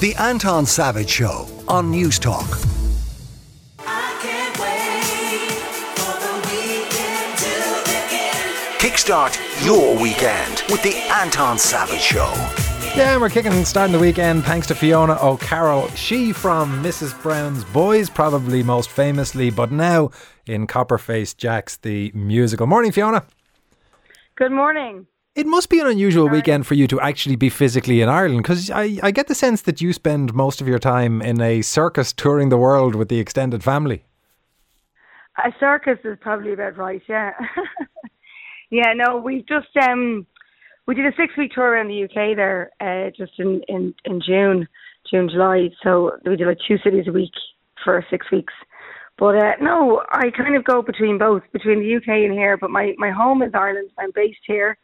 The 0.00 0.14
Anton 0.18 0.66
Savage 0.66 1.08
Show 1.08 1.46
on 1.66 1.90
Newstalk. 1.90 2.44
Kickstart 8.78 9.64
your 9.64 9.94
weekend 10.00 10.62
with 10.68 10.82
the 10.82 10.94
Anton 11.10 11.58
Savage 11.58 12.00
Show. 12.00 12.30
Yeah, 12.96 13.16
we're 13.18 13.30
kicking 13.30 13.64
starting 13.64 13.92
the 13.92 13.98
weekend 13.98 14.44
thanks 14.44 14.66
to 14.66 14.74
Fiona 14.74 15.16
O'Carroll. 15.22 15.88
She 15.90 16.32
from 16.32 16.82
Mrs. 16.82 17.20
Brown's 17.22 17.64
Boys, 17.64 18.10
probably 18.10 18.62
most 18.62 18.90
famously, 18.90 19.48
but 19.50 19.72
now 19.72 20.10
in 20.46 20.66
Copper 20.66 20.98
Face 20.98 21.32
Jacks, 21.32 21.76
the 21.78 22.12
musical. 22.14 22.66
Morning, 22.66 22.92
Fiona. 22.92 23.24
Good 24.36 24.52
morning. 24.52 25.06
It 25.34 25.48
must 25.48 25.68
be 25.68 25.80
an 25.80 25.88
unusual 25.88 26.28
weekend 26.28 26.64
for 26.64 26.74
you 26.74 26.86
to 26.86 27.00
actually 27.00 27.34
be 27.34 27.48
physically 27.48 28.00
in 28.00 28.08
Ireland 28.08 28.44
because 28.44 28.70
I, 28.70 29.00
I 29.02 29.10
get 29.10 29.26
the 29.26 29.34
sense 29.34 29.62
that 29.62 29.80
you 29.80 29.92
spend 29.92 30.32
most 30.32 30.60
of 30.60 30.68
your 30.68 30.78
time 30.78 31.20
in 31.20 31.40
a 31.40 31.60
circus 31.62 32.12
touring 32.12 32.50
the 32.50 32.56
world 32.56 32.94
with 32.94 33.08
the 33.08 33.18
extended 33.18 33.64
family. 33.64 34.04
A 35.44 35.50
circus 35.58 35.98
is 36.04 36.16
probably 36.20 36.52
about 36.52 36.76
right, 36.76 37.02
yeah. 37.08 37.32
yeah, 38.70 38.92
no, 38.94 39.16
we 39.16 39.44
just 39.48 39.76
um 39.82 40.24
we 40.86 40.94
did 40.94 41.06
a 41.06 41.16
six 41.16 41.36
week 41.36 41.50
tour 41.52 41.64
around 41.64 41.88
the 41.88 42.04
UK 42.04 42.36
there, 42.36 42.70
uh, 42.80 43.10
just 43.10 43.32
in, 43.38 43.60
in, 43.66 43.92
in 44.04 44.20
June, 44.24 44.68
June, 45.10 45.28
July. 45.28 45.70
So 45.82 46.12
we 46.24 46.36
did 46.36 46.46
like 46.46 46.58
two 46.68 46.78
cities 46.84 47.06
a 47.08 47.12
week 47.12 47.32
for 47.82 48.04
six 48.08 48.30
weeks. 48.30 48.52
But 49.18 49.36
uh, 49.36 49.52
no, 49.60 50.02
I 50.10 50.30
kind 50.36 50.54
of 50.54 50.64
go 50.64 50.80
between 50.80 51.18
both, 51.18 51.42
between 51.52 51.80
the 51.80 51.96
UK 51.96 52.08
and 52.24 52.32
here. 52.32 52.56
But 52.56 52.70
my, 52.70 52.92
my 52.98 53.10
home 53.10 53.42
is 53.42 53.52
Ireland. 53.52 53.90
I'm 53.98 54.12
based 54.14 54.40
here. 54.46 54.76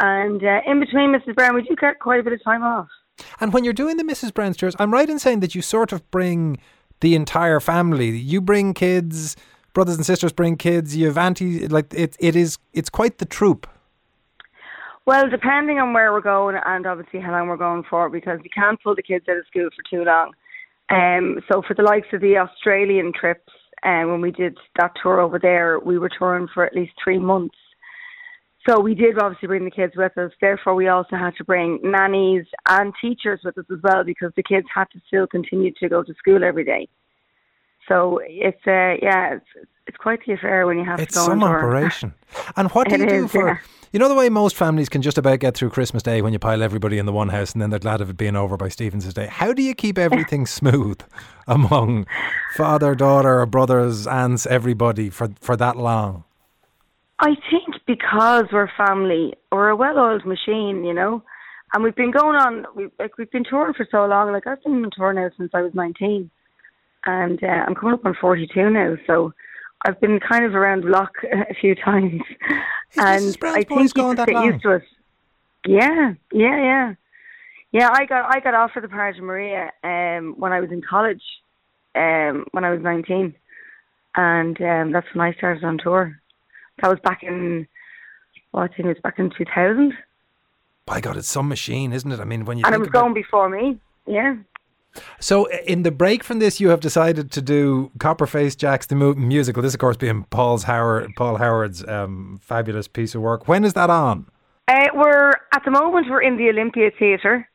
And 0.00 0.42
uh, 0.42 0.60
in 0.66 0.80
between 0.80 1.14
Mrs. 1.14 1.34
Brown, 1.34 1.54
we 1.54 1.62
do 1.62 1.76
get 1.76 2.00
quite 2.00 2.20
a 2.20 2.22
bit 2.22 2.32
of 2.32 2.42
time 2.42 2.62
off. 2.62 2.88
And 3.40 3.52
when 3.52 3.64
you're 3.64 3.72
doing 3.72 3.96
the 3.96 4.04
Mrs. 4.04 4.32
Brown's 4.32 4.56
tours, 4.56 4.74
I'm 4.78 4.92
right 4.92 5.08
in 5.08 5.18
saying 5.18 5.40
that 5.40 5.54
you 5.54 5.62
sort 5.62 5.92
of 5.92 6.08
bring 6.10 6.58
the 7.00 7.14
entire 7.14 7.60
family. 7.60 8.10
You 8.10 8.40
bring 8.40 8.74
kids, 8.74 9.36
brothers 9.74 9.96
and 9.96 10.06
sisters 10.06 10.32
bring 10.32 10.56
kids. 10.56 10.96
You 10.96 11.06
have 11.06 11.18
auntie, 11.18 11.68
like 11.68 11.92
it. 11.92 12.16
It 12.18 12.36
is. 12.36 12.58
It's 12.72 12.90
quite 12.90 13.18
the 13.18 13.26
troop. 13.26 13.68
Well, 15.04 15.28
depending 15.28 15.78
on 15.78 15.92
where 15.92 16.12
we're 16.12 16.20
going 16.20 16.56
and 16.64 16.86
obviously 16.86 17.20
how 17.20 17.32
long 17.32 17.48
we're 17.48 17.56
going 17.56 17.82
for, 17.90 18.08
because 18.08 18.38
we 18.42 18.48
can't 18.48 18.80
pull 18.82 18.94
the 18.94 19.02
kids 19.02 19.26
out 19.28 19.36
of 19.36 19.46
school 19.46 19.68
for 19.76 19.82
too 19.90 20.04
long. 20.04 20.32
Um, 20.90 21.40
so 21.50 21.62
for 21.66 21.74
the 21.74 21.82
likes 21.82 22.06
of 22.12 22.20
the 22.20 22.36
Australian 22.36 23.12
trips, 23.12 23.52
um, 23.82 24.10
when 24.10 24.20
we 24.20 24.30
did 24.30 24.56
that 24.78 24.92
tour 25.02 25.20
over 25.20 25.40
there, 25.40 25.80
we 25.80 25.98
were 25.98 26.10
touring 26.16 26.46
for 26.54 26.64
at 26.64 26.74
least 26.74 26.92
three 27.02 27.18
months. 27.18 27.56
So 28.68 28.78
we 28.80 28.94
did 28.94 29.18
obviously 29.18 29.48
bring 29.48 29.64
the 29.64 29.70
kids 29.72 29.94
with 29.96 30.16
us. 30.16 30.30
Therefore, 30.40 30.74
we 30.76 30.86
also 30.88 31.16
had 31.16 31.34
to 31.38 31.44
bring 31.44 31.80
nannies 31.82 32.44
and 32.68 32.92
teachers 33.00 33.40
with 33.44 33.58
us 33.58 33.64
as 33.72 33.78
well 33.82 34.04
because 34.04 34.30
the 34.36 34.42
kids 34.42 34.66
had 34.72 34.84
to 34.92 35.00
still 35.08 35.26
continue 35.26 35.72
to 35.80 35.88
go 35.88 36.02
to 36.04 36.14
school 36.14 36.44
every 36.44 36.64
day. 36.64 36.88
So 37.88 38.20
it's 38.22 38.64
uh, 38.66 38.94
yeah, 39.02 39.34
it's 39.34 39.68
it's 39.88 39.96
quite 39.96 40.20
the 40.24 40.34
affair 40.34 40.66
when 40.66 40.78
you 40.78 40.84
have 40.84 41.00
It's 41.00 41.14
to 41.14 41.18
go 41.20 41.24
some 41.26 41.42
on 41.42 41.50
tour. 41.50 41.58
operation. 41.58 42.14
And 42.56 42.70
what 42.70 42.88
do 42.88 42.94
It 42.94 43.00
you 43.00 43.06
do 43.06 43.24
is, 43.24 43.32
for? 43.32 43.48
yeah. 43.48 43.56
You 43.92 43.98
know 43.98 44.08
the 44.08 44.14
way 44.14 44.28
most 44.30 44.56
families 44.56 44.88
can 44.88 45.02
just 45.02 45.18
about 45.18 45.40
get 45.40 45.54
through 45.54 45.68
Christmas 45.70 46.02
Day 46.02 46.22
when 46.22 46.32
you 46.32 46.38
pile 46.38 46.62
everybody 46.62 46.96
in 46.98 47.04
the 47.04 47.12
one 47.12 47.28
house 47.28 47.52
and 47.52 47.60
then 47.60 47.68
they're 47.70 47.78
glad 47.78 48.00
of 48.00 48.08
it 48.08 48.16
being 48.16 48.36
over 48.36 48.56
by 48.56 48.68
Stephen's 48.68 49.12
Day. 49.12 49.26
How 49.26 49.52
do 49.52 49.62
you 49.62 49.74
keep 49.74 49.98
everything 49.98 50.46
smooth 50.58 51.00
among 51.46 52.06
father, 52.56 52.94
daughter, 52.94 53.44
brothers, 53.44 54.06
aunts, 54.06 54.46
everybody 54.46 55.10
for 55.10 55.30
for 55.40 55.56
that 55.56 55.76
long? 55.76 56.24
I 57.18 57.34
think 57.50 57.71
because 57.96 58.44
we're 58.52 58.70
family, 58.76 59.34
we're 59.50 59.68
a 59.68 59.76
well-oiled 59.76 60.24
machine, 60.24 60.84
you 60.84 60.94
know, 60.94 61.22
and 61.72 61.82
we've 61.82 61.94
been 61.94 62.10
going 62.10 62.36
on. 62.36 62.64
We 62.74 62.88
like 62.98 63.18
we've 63.18 63.30
been 63.30 63.44
touring 63.44 63.74
for 63.74 63.86
so 63.90 64.06
long. 64.06 64.32
Like 64.32 64.46
I've 64.46 64.62
been 64.62 64.84
on 64.84 64.90
tour 64.96 65.12
now 65.12 65.30
since 65.36 65.50
I 65.54 65.62
was 65.62 65.74
nineteen, 65.74 66.30
and 67.04 67.42
uh, 67.42 67.64
I'm 67.66 67.74
coming 67.74 67.94
up 67.94 68.04
on 68.06 68.16
forty-two 68.20 68.70
now. 68.70 68.96
So 69.06 69.32
I've 69.84 70.00
been 70.00 70.20
kind 70.20 70.44
of 70.44 70.54
around 70.54 70.84
the 70.84 70.88
block 70.88 71.12
a 71.50 71.54
few 71.54 71.74
times, 71.74 72.22
and 72.96 73.36
I 73.42 73.62
think 73.62 73.70
you 73.70 73.88
going 73.88 74.16
just 74.16 74.28
get 74.28 74.44
used 74.44 74.62
to 74.62 74.70
it. 74.72 74.82
Yeah, 75.66 76.14
yeah, 76.32 76.62
yeah, 76.62 76.94
yeah. 77.72 77.90
I 77.92 78.06
got 78.06 78.34
I 78.34 78.40
got 78.40 78.54
offered 78.54 78.84
the 78.84 78.88
part 78.88 79.16
of 79.16 79.24
Maria 79.24 79.70
um, 79.84 80.34
when 80.38 80.52
I 80.52 80.60
was 80.60 80.70
in 80.70 80.82
college, 80.82 81.22
um, 81.94 82.46
when 82.52 82.64
I 82.64 82.70
was 82.70 82.80
nineteen, 82.80 83.34
and 84.14 84.60
um, 84.60 84.92
that's 84.92 85.06
when 85.14 85.26
I 85.26 85.34
started 85.34 85.64
on 85.64 85.78
tour. 85.78 86.18
That 86.80 86.88
was 86.88 86.98
back 87.04 87.22
in, 87.22 87.68
well, 88.52 88.64
I 88.64 88.68
think 88.68 88.80
it 88.80 88.88
was 88.88 88.98
back 89.02 89.18
in 89.18 89.30
2000. 89.30 89.94
By 90.84 91.00
God, 91.00 91.16
it's 91.16 91.30
some 91.30 91.48
machine, 91.48 91.92
isn't 91.92 92.10
it? 92.10 92.20
I 92.20 92.24
mean, 92.24 92.44
when 92.44 92.58
you 92.58 92.64
And 92.64 92.74
it 92.74 92.78
was 92.78 92.88
about 92.88 93.02
going 93.02 93.14
before 93.14 93.48
me. 93.48 93.78
Yeah. 94.06 94.36
So, 95.20 95.46
in 95.66 95.84
the 95.84 95.90
break 95.90 96.22
from 96.22 96.38
this, 96.38 96.60
you 96.60 96.68
have 96.68 96.80
decided 96.80 97.30
to 97.32 97.40
do 97.40 97.90
Copper 97.98 98.26
Face 98.26 98.54
Jacks 98.54 98.86
the 98.86 98.94
mu- 98.94 99.14
musical. 99.14 99.62
This, 99.62 99.72
of 99.72 99.80
course, 99.80 99.96
being 99.96 100.24
Paul's 100.24 100.64
Howard, 100.64 101.12
Paul 101.16 101.36
Howard's 101.36 101.86
um, 101.88 102.38
fabulous 102.42 102.88
piece 102.88 103.14
of 103.14 103.22
work. 103.22 103.48
When 103.48 103.64
is 103.64 103.72
that 103.72 103.88
on? 103.88 104.26
Uh, 104.68 104.88
we're, 104.94 105.30
at 105.52 105.62
the 105.64 105.70
moment, 105.70 106.08
we're 106.10 106.22
in 106.22 106.36
the 106.36 106.48
Olympia 106.48 106.90
Theatre. 106.98 107.48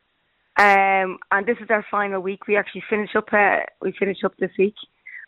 Um, 0.58 1.18
and 1.30 1.46
this 1.46 1.56
is 1.60 1.68
our 1.70 1.86
final 1.88 2.20
week. 2.20 2.48
We 2.48 2.56
actually 2.56 2.82
finish 2.90 3.10
up, 3.14 3.28
uh, 3.32 3.58
we 3.80 3.92
finish 3.92 4.24
up 4.24 4.36
this 4.38 4.50
week. 4.58 4.74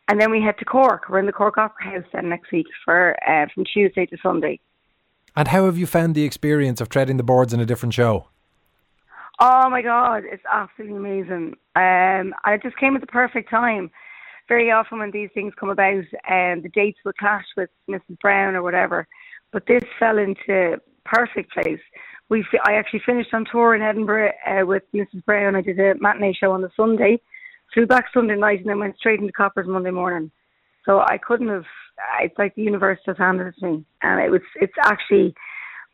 And 0.08 0.20
then 0.20 0.32
we 0.32 0.42
head 0.42 0.58
to 0.58 0.64
Cork. 0.64 1.08
We're 1.08 1.20
in 1.20 1.26
the 1.26 1.32
Cork 1.32 1.56
Opera 1.56 1.84
House 1.84 2.04
then 2.12 2.28
next 2.28 2.50
week 2.50 2.66
for, 2.84 3.16
uh, 3.28 3.46
from 3.54 3.64
Tuesday 3.72 4.06
to 4.06 4.16
Sunday. 4.20 4.58
And 5.36 5.48
how 5.48 5.66
have 5.66 5.78
you 5.78 5.86
found 5.86 6.14
the 6.14 6.24
experience 6.24 6.80
of 6.80 6.88
treading 6.88 7.16
the 7.16 7.22
boards 7.22 7.52
in 7.52 7.60
a 7.60 7.66
different 7.66 7.94
show? 7.94 8.26
Oh 9.38 9.70
my 9.70 9.80
God, 9.80 10.24
it's 10.26 10.42
absolutely 10.52 10.96
amazing. 10.96 11.54
Um, 11.74 12.34
and 12.44 12.54
it 12.54 12.62
just 12.62 12.76
came 12.76 12.94
at 12.94 13.00
the 13.00 13.06
perfect 13.06 13.48
time. 13.48 13.90
Very 14.48 14.70
often 14.70 14.98
when 14.98 15.12
these 15.12 15.30
things 15.32 15.54
come 15.58 15.70
about, 15.70 16.04
um, 16.28 16.60
the 16.62 16.70
dates 16.74 16.98
will 17.04 17.12
clash 17.14 17.46
with 17.56 17.70
Mrs. 17.88 18.18
Brown 18.20 18.54
or 18.54 18.62
whatever. 18.62 19.06
But 19.52 19.66
this 19.66 19.82
fell 19.98 20.18
into 20.18 20.80
perfect 21.04 21.52
place. 21.52 21.80
We, 22.28 22.44
I 22.64 22.74
actually 22.74 23.02
finished 23.06 23.32
on 23.32 23.46
tour 23.50 23.74
in 23.74 23.82
Edinburgh 23.82 24.32
uh, 24.46 24.66
with 24.66 24.82
Mrs. 24.94 25.24
Brown. 25.24 25.56
I 25.56 25.62
did 25.62 25.78
a 25.80 25.94
matinee 26.00 26.32
show 26.32 26.52
on 26.52 26.62
the 26.62 26.70
Sunday, 26.76 27.20
flew 27.72 27.86
back 27.86 28.06
Sunday 28.12 28.36
night, 28.36 28.60
and 28.60 28.68
then 28.68 28.78
went 28.78 28.98
straight 28.98 29.20
into 29.20 29.32
Coppers 29.32 29.66
Monday 29.66 29.90
morning. 29.90 30.30
So 30.84 31.00
I 31.00 31.18
couldn't 31.18 31.48
have. 31.48 31.64
It's 32.22 32.38
like 32.38 32.54
the 32.54 32.62
universe 32.62 32.98
just 33.04 33.18
handed 33.18 33.48
it 33.48 33.54
to 33.60 33.66
me, 33.66 33.84
and 34.02 34.20
it 34.20 34.30
was. 34.30 34.42
It's 34.56 34.72
actually 34.84 35.34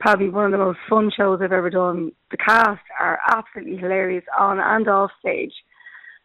probably 0.01 0.29
one 0.29 0.47
of 0.47 0.53
the 0.53 0.59
most 0.59 0.79
fun 0.89 1.11
shows 1.17 1.41
I've 1.43 1.53
ever 1.53 1.71
done. 1.71 2.13
The 2.31 2.37
cast 2.37 2.83
are 3.01 3.19
absolutely 3.29 3.77
hilarious 3.77 4.25
on 4.39 4.59
and 4.61 4.89
off 4.89 5.11
stage, 5.21 5.53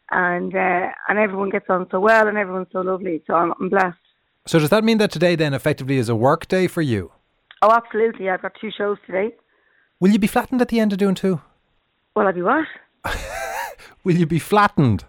and 0.10 0.54
uh, 0.56 0.88
and 1.08 1.20
everyone 1.20 1.50
gets 1.50 1.66
on 1.70 1.88
so 1.92 2.00
well, 2.00 2.28
and 2.28 2.38
everyone's 2.38 2.68
so 2.72 2.82
lovely. 2.82 3.24
So 3.28 3.34
I'm, 3.34 3.54
I'm 3.60 3.70
blessed. 3.70 3.98
So, 4.48 4.60
does 4.60 4.70
that 4.70 4.84
mean 4.84 4.98
that 4.98 5.12
today 5.12 5.36
then 5.36 5.54
effectively 5.54 5.98
is 5.98 6.10
a 6.10 6.16
work 6.16 6.48
day 6.48 6.68
for 6.68 6.82
you? 6.82 7.12
Oh, 7.62 7.72
absolutely. 7.72 8.30
I've 8.30 8.42
got 8.42 8.54
two 8.60 8.72
shows 8.76 8.98
today. 9.06 9.36
Will 10.00 10.10
you 10.10 10.18
be 10.20 10.28
flattened 10.28 10.62
at 10.62 10.70
the 10.70 10.80
end 10.80 10.94
of 10.94 10.98
doing 10.98 11.14
two? 11.14 11.42
Will 12.16 12.28
I 12.28 12.32
be 12.32 12.42
what? 12.42 12.66
Will 14.04 14.16
you 14.16 14.26
be 14.26 14.40
flattened? 14.40 15.06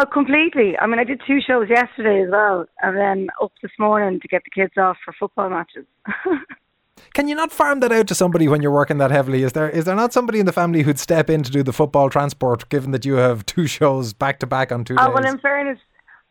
Oh, 0.00 0.06
completely. 0.06 0.78
I 0.78 0.86
mean, 0.86 1.00
I 1.00 1.04
did 1.04 1.20
two 1.26 1.40
shows 1.44 1.68
yesterday 1.68 2.22
as 2.22 2.30
well, 2.30 2.66
and 2.82 2.96
then 2.96 3.28
up 3.42 3.52
this 3.60 3.72
morning 3.80 4.20
to 4.20 4.28
get 4.28 4.42
the 4.44 4.50
kids 4.50 4.74
off 4.76 4.96
for 5.04 5.12
football 5.18 5.50
matches. 5.50 5.86
Can 7.14 7.26
you 7.26 7.34
not 7.34 7.50
farm 7.50 7.80
that 7.80 7.90
out 7.90 8.06
to 8.08 8.14
somebody 8.14 8.46
when 8.46 8.62
you're 8.62 8.72
working 8.72 8.98
that 8.98 9.10
heavily? 9.10 9.42
Is 9.42 9.52
there 9.52 9.68
is 9.68 9.86
there 9.86 9.96
not 9.96 10.12
somebody 10.12 10.38
in 10.38 10.46
the 10.46 10.52
family 10.52 10.82
who'd 10.82 11.00
step 11.00 11.28
in 11.28 11.42
to 11.42 11.50
do 11.50 11.64
the 11.64 11.72
football 11.72 12.10
transport, 12.10 12.68
given 12.68 12.92
that 12.92 13.04
you 13.04 13.14
have 13.14 13.44
two 13.46 13.66
shows 13.66 14.12
back 14.12 14.38
to 14.40 14.46
back 14.46 14.70
on 14.70 14.84
two 14.84 14.94
Oh 14.98 15.06
days? 15.06 15.14
well, 15.14 15.26
in 15.26 15.38
fairness, 15.40 15.78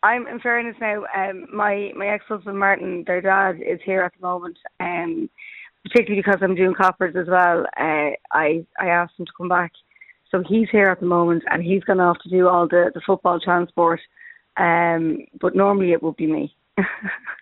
I'm 0.04 0.28
in 0.28 0.40
fairness 0.40 0.76
now. 0.80 1.04
Um, 1.16 1.48
my 1.54 1.92
my 1.96 2.08
ex 2.08 2.24
husband 2.28 2.60
Martin, 2.60 3.04
their 3.06 3.22
dad, 3.22 3.58
is 3.62 3.80
here 3.84 4.02
at 4.02 4.14
the 4.20 4.26
moment. 4.26 4.58
Um, 4.80 5.30
particularly 5.84 6.22
because 6.22 6.40
I'm 6.42 6.56
doing 6.56 6.74
coppers 6.74 7.16
as 7.18 7.28
well. 7.28 7.66
Uh, 7.78 8.12
I 8.32 8.66
I 8.80 8.88
asked 8.88 9.14
him 9.18 9.26
to 9.26 9.32
come 9.38 9.50
back, 9.50 9.72
so 10.32 10.44
he's 10.48 10.70
here 10.70 10.88
at 10.88 11.00
the 11.00 11.06
moment, 11.06 11.44
and 11.50 11.64
he's 11.64 11.84
going 11.84 11.98
to 11.98 12.06
have 12.06 12.20
to 12.20 12.30
do 12.30 12.48
all 12.48 12.68
the 12.68 12.92
the 12.94 13.02
football 13.06 13.40
transport. 13.40 14.00
Um, 14.58 15.20
but 15.40 15.56
normally 15.56 15.92
it 15.92 16.02
would 16.02 16.18
be 16.18 16.28
me. 16.28 16.56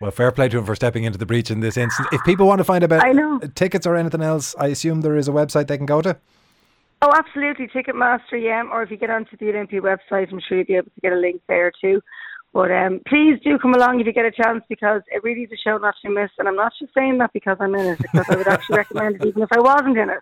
Well, 0.01 0.11
fair 0.11 0.29
play 0.31 0.49
to 0.49 0.57
him 0.57 0.65
for 0.65 0.75
stepping 0.75 1.05
into 1.05 1.17
the 1.17 1.25
breach 1.25 1.49
in 1.49 1.61
this 1.61 1.77
instance. 1.77 2.09
If 2.11 2.21
people 2.25 2.47
want 2.47 2.59
to 2.59 2.65
find 2.65 2.83
about 2.83 3.01
I 3.01 3.13
know. 3.13 3.39
tickets 3.55 3.87
or 3.87 3.95
anything 3.95 4.21
else, 4.21 4.53
I 4.59 4.67
assume 4.67 5.01
there 5.01 5.15
is 5.15 5.29
a 5.29 5.31
website 5.31 5.67
they 5.67 5.77
can 5.77 5.85
go 5.85 6.01
to. 6.01 6.17
Oh, 7.01 7.11
absolutely. 7.17 7.67
Ticketmaster, 7.67 8.41
yeah. 8.41 8.63
Or 8.69 8.83
if 8.83 8.91
you 8.91 8.97
get 8.97 9.09
onto 9.09 9.37
the 9.37 9.49
Olympia 9.49 9.79
website, 9.79 10.31
I'm 10.33 10.41
sure 10.45 10.57
you'll 10.57 10.65
be 10.65 10.75
able 10.75 10.91
to 10.91 11.01
get 11.01 11.13
a 11.13 11.15
link 11.15 11.41
there 11.47 11.71
too. 11.79 12.01
But 12.55 12.71
um, 12.71 13.01
please 13.05 13.37
do 13.43 13.59
come 13.59 13.73
along 13.73 13.99
if 13.99 14.07
you 14.07 14.13
get 14.13 14.23
a 14.23 14.31
chance 14.31 14.63
because 14.69 15.01
it 15.11 15.21
really 15.25 15.41
is 15.41 15.51
a 15.51 15.57
show 15.57 15.77
not 15.77 15.93
to 16.03 16.09
miss. 16.09 16.31
And 16.39 16.47
I'm 16.47 16.55
not 16.55 16.71
just 16.79 16.93
saying 16.93 17.17
that 17.17 17.33
because 17.33 17.57
I'm 17.59 17.75
in 17.75 17.85
it, 17.85 17.99
because 18.01 18.25
I 18.29 18.37
would 18.37 18.47
actually 18.47 18.77
recommend 18.77 19.17
it 19.17 19.27
even 19.27 19.43
if 19.43 19.49
I 19.51 19.59
wasn't 19.59 19.97
in 19.97 20.09
it. 20.09 20.19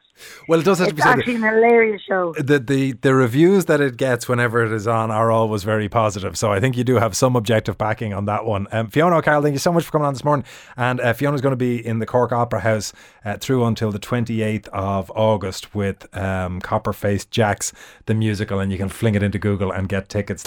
Well, 0.48 0.60
it 0.60 0.64
does 0.64 0.80
have 0.80 0.88
It's 0.88 0.94
to 0.94 0.96
be 0.96 1.02
said. 1.04 1.20
actually 1.20 1.36
an 1.36 1.44
hilarious 1.44 2.02
show. 2.02 2.34
The, 2.34 2.58
the 2.58 2.94
the 2.94 3.14
reviews 3.14 3.66
that 3.66 3.82
it 3.82 3.98
gets 3.98 4.28
whenever 4.28 4.66
it 4.66 4.72
is 4.72 4.88
on 4.88 5.12
are 5.12 5.30
always 5.30 5.64
very 5.64 5.88
positive. 5.88 6.36
So 6.36 6.52
I 6.52 6.60
think 6.60 6.76
you 6.76 6.84
do 6.84 6.96
have 6.96 7.16
some 7.16 7.36
objective 7.36 7.78
backing 7.78 8.16
on 8.16 8.26
that 8.26 8.46
one. 8.46 8.68
Um, 8.72 8.88
Fiona 8.88 9.18
O'Carroll, 9.18 9.44
thank 9.44 9.54
you 9.54 9.60
so 9.60 9.72
much 9.72 9.84
for 9.86 9.92
coming 9.92 10.08
on 10.08 10.16
this 10.16 10.24
morning. 10.24 10.44
And 10.76 11.00
uh, 11.02 11.14
Fiona's 11.14 11.42
going 11.42 11.52
to 11.52 11.56
be 11.56 11.86
in 11.86 12.00
the 12.00 12.08
Cork 12.08 12.32
Opera 12.32 12.62
House 12.62 12.94
uh, 13.24 13.38
through 13.38 13.64
until 13.66 13.92
the 13.92 14.00
28th 14.00 14.70
of 14.70 15.12
August 15.12 15.76
with 15.76 16.08
um, 16.18 16.62
Copper 16.62 16.94
Faced 16.94 17.30
Jacks, 17.30 17.74
the 18.08 18.16
musical. 18.16 18.60
And 18.60 18.72
you 18.72 18.80
can 18.80 18.90
fling 18.90 19.14
it 19.14 19.22
into 19.22 19.38
Google 19.38 19.72
and 19.72 19.88
get 19.88 20.10
tickets. 20.10 20.44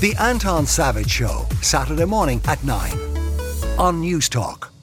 The 0.00 0.14
Anton 0.16 0.66
Savage 0.66 1.08
Show, 1.08 1.46
Saturday 1.62 2.04
morning 2.04 2.40
at 2.46 2.62
9 2.64 2.92
on 3.78 4.02
Newstalk. 4.02 4.73